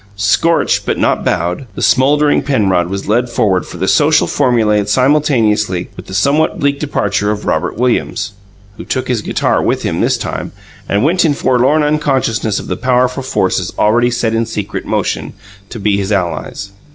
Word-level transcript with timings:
Scorched 0.15 0.87
but 0.87 0.97
not 0.97 1.23
bowed, 1.23 1.67
the 1.75 1.83
smouldering 1.83 2.41
Penrod 2.41 2.89
was 2.89 3.07
led 3.07 3.29
forward 3.29 3.67
for 3.67 3.77
the 3.77 3.87
social 3.87 4.25
formulae 4.25 4.83
simultaneously 4.85 5.91
with 5.95 6.07
the 6.07 6.15
somewhat 6.15 6.59
bleak 6.59 6.79
departure 6.79 7.29
of 7.29 7.45
Robert 7.45 7.77
Williams, 7.77 8.31
who 8.77 8.83
took 8.83 9.07
his 9.07 9.21
guitar 9.21 9.61
with 9.61 9.83
him, 9.83 10.01
this 10.01 10.17
time, 10.17 10.53
and 10.89 11.03
went 11.03 11.23
in 11.23 11.35
forlorn 11.35 11.83
unconsciousness 11.83 12.59
of 12.59 12.65
the 12.65 12.77
powerful 12.77 13.21
forces 13.21 13.71
already 13.77 14.09
set 14.09 14.33
in 14.33 14.47
secret 14.47 14.87
motion 14.87 15.33
to 15.69 15.79
be 15.79 15.97
his 15.97 16.11
allies. 16.11 16.71